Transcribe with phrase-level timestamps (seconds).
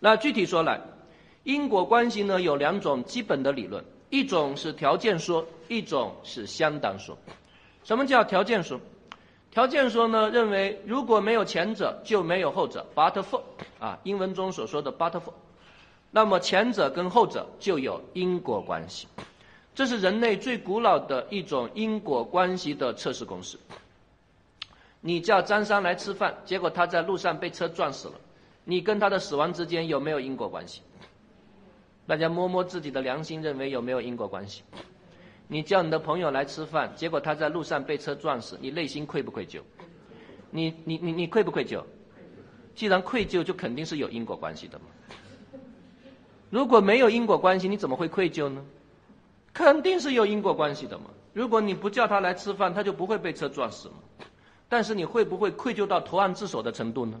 [0.00, 0.80] 那具体说来，
[1.44, 7.18] 因果关系呢有两种基本的理论，一种是条件说，一种是相当说。
[7.84, 8.80] 什么叫条件说？
[9.50, 13.40] 条件说呢，认为如果没有前者，就没有后者，but for
[13.80, 15.32] 啊，英文中所说的 but for，
[16.10, 19.08] 那么前者跟后者就有因果关系。
[19.74, 23.58] 这是人类最古老的一种因果关系的测试公式。
[25.00, 28.14] 你叫张三来吃饭，结果他在路上被车撞死了，
[28.70, 30.82] 你跟他的死亡之间有没有因果关系？
[32.06, 34.62] 大家摸摸自己的良心，认为有没有因果关系？
[35.46, 39.62] 你叫你的朋友来吃饭，结果他在路上被车撞死，你内心愧不愧疚？
[40.50, 41.82] 你你你你愧不愧疚？
[42.74, 44.84] 既然愧疚，就肯定是有因果关系的嘛。
[46.50, 48.62] 如果没有因果关系，你怎么会愧疚呢？
[49.54, 51.04] 肯定是有因果关系的嘛。
[51.32, 53.94] 如果你不叫他来吃饭，他就不会被车撞死嘛。
[54.68, 57.18] 但是你会不会愧疚到投案自首的程度呢？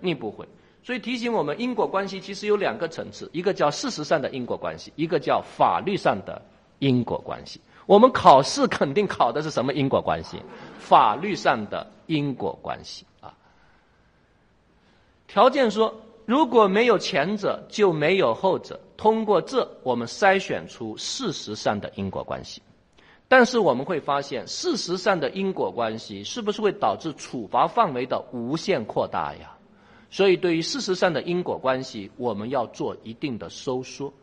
[0.00, 0.48] 你不会。
[0.84, 6.42] 所以提醒我们，因果关系其实有两个层次，一个叫事实上的因果关系，一个叫法律上的
[6.78, 7.58] 因果关系。
[7.86, 10.38] 我们考试肯定考的是什么因果关系？
[10.78, 13.32] 法律上的因果关系啊。
[15.26, 15.94] 条件说，
[16.26, 18.78] 如果没有前者，就没有后者。
[18.98, 22.60] 通过这，我们筛选出事实上的因果关系。
[23.26, 29.53] 但是我们会发现，事实上的因果关系是不是会导致处罚范围的无限扩大呀？
[30.14, 34.14] 所以，对于事实上的因果关系，我们要做一定的收缩。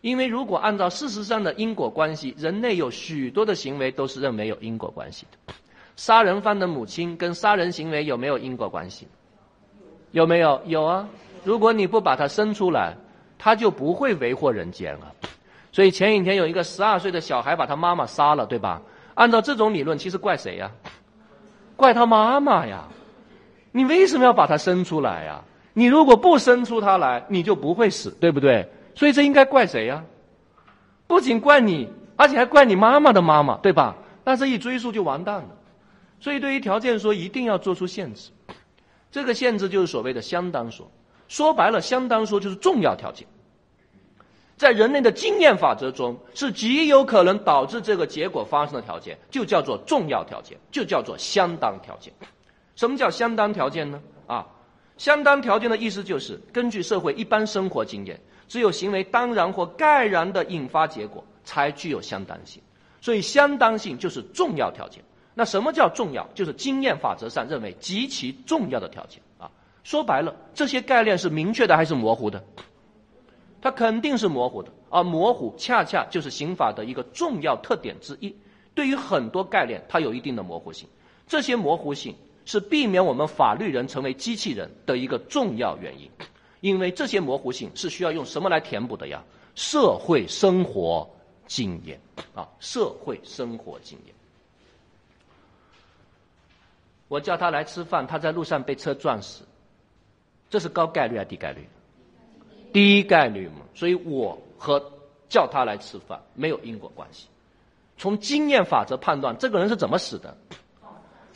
[0.00, 5.52] 因为如果按照事实上的因果关系，人类有许多的行为都是认为有因果关系的。
[5.96, 9.08] 杀人犯的母亲跟杀人行为有没有因果关系？
[10.12, 10.62] 有没有？
[10.66, 11.08] 有啊。
[11.42, 12.96] 如果你不把他生出来，
[13.36, 15.12] 他就不会为祸人间了。
[15.72, 18.80] 所以前几天有一个十二岁的小孩把他妈妈杀了，对吧？
[19.14, 20.70] 按照这种理论，其实怪谁呀？
[21.74, 22.86] 怪他妈妈呀！
[23.72, 25.42] 你为什么要把他生出来呀？
[25.74, 28.68] 你如果不生出他来，你就不会死，对不对？
[28.94, 30.04] 所以这应该怪谁呀？
[31.06, 33.96] 不仅怪你，而且还怪你妈妈的妈妈，对吧？
[34.24, 35.48] 那这一追溯就完蛋了。
[36.20, 38.30] 所以对于条件说，一定要做出限制。
[39.10, 40.90] 这个限制就是所谓的相当说，
[41.26, 43.26] 说白了，相当说就是重要条件。
[44.56, 52.12] 在人类的经验法则中，是极有可能导致这个结果发生的条件，就叫做重要条件，就叫做相当条件。
[52.82, 54.02] 什么叫相当条件呢？
[54.26, 54.44] 啊，
[54.96, 62.60] 相当条件的意思就是根据社会一般生活经验，只有行为当然或盖然的引发结果，才具有相当性。
[63.00, 65.00] 所以，相当性就是重要条件。
[65.32, 66.26] 那什么叫重要？
[66.34, 69.48] 就是经验法则上认为极其重要的条件啊。
[69.84, 72.42] 说白了，这些概念是明确的还是模糊的？
[73.60, 78.34] 它肯定是模糊的，而模糊恰恰就是刑法的一个重要特点之一。
[78.74, 80.88] 对于很多概念，它有一定的模糊性，
[81.28, 86.10] 这些模糊性是避免我们法律人成为机器人的一个重要原因。
[86.60, 89.22] 因为这些模糊性是需要用什么来填补的呀？
[89.54, 91.08] 社会生活
[91.46, 92.00] 经验
[92.34, 94.14] 啊，社会生活经验。
[97.08, 99.44] 我叫他来吃饭，他在路上被车撞死，
[100.48, 101.68] 这是高概率还是低概率？
[102.72, 104.82] 低概率嘛，所以我和
[105.28, 107.26] 叫他来吃饭没有因果关系。
[107.98, 110.34] 从经验法则判断，这个人是怎么死的？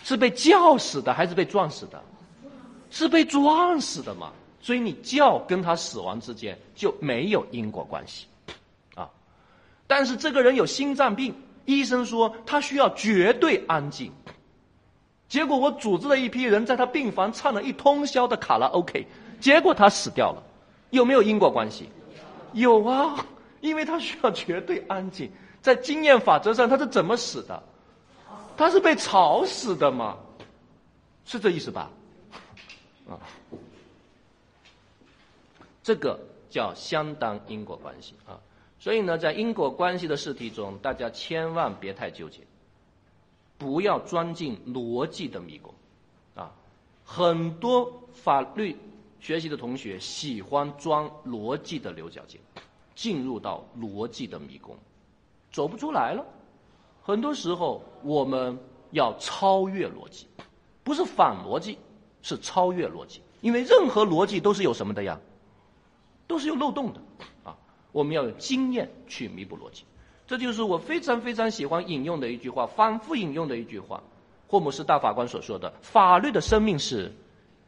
[0.03, 2.03] 是被叫死的还是被撞死的？
[2.91, 4.31] 是被撞死的嘛？
[4.61, 8.27] 所以你叫跟他死亡之间就没有因果关系
[8.95, 9.09] 啊。
[9.87, 14.13] 但是这个人有心脏病，医生说他需要绝对安静。
[15.29, 19.07] 结果我组织了一批人在他病房唱了一通宵的卡拉 OK，
[19.41, 20.43] 结果他死掉了。
[20.91, 21.89] 有没有因果关系？
[22.53, 23.27] 有啊，
[23.61, 25.31] 因为他需要绝对安静。
[25.61, 27.61] 在经验法则上，他是怎么死的？
[28.57, 30.17] 他是被吵死的嘛？
[31.25, 31.91] 是这意思吧？
[33.09, 33.21] 啊，
[35.83, 36.19] 这个
[36.49, 38.41] 叫相当因果关系啊。
[38.79, 42.41] 所以呢，在因果关系的试题中，大家千万别太纠结，
[43.59, 45.75] 不要钻进逻辑的迷宫
[46.35, 46.53] 啊。
[47.05, 48.77] 很多法律。
[49.19, 52.39] 学习的同学喜欢钻逻辑的牛角尖，
[52.95, 54.77] 进入到逻辑的迷宫，
[55.51, 56.25] 走不出来了。
[57.07, 58.59] 很多时候，我们
[58.91, 60.27] 要超越逻辑，
[60.83, 61.79] 不是反逻辑，
[62.21, 63.23] 是超越逻辑。
[63.43, 65.17] 因为任何逻辑都是有什么的呀？
[66.27, 67.01] 都是有漏洞的
[67.45, 67.57] 啊！
[67.93, 69.85] 我们要有经验去弥补逻辑。
[70.27, 74.03] 这就是我非常非常喜欢引用的一句话，反复引用的一句话：
[74.49, 77.13] 霍姆斯大法官所说的，法律的生命是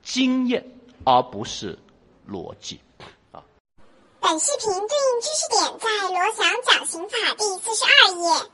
[0.02, 0.64] 经验。
[1.04, 1.78] 而不是
[2.28, 2.80] 逻辑
[3.30, 3.40] 啊。
[4.20, 8.46] 本视频对应知识点在罗翔讲刑法第四十二页。